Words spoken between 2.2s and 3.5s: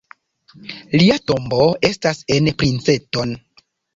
en Princeton.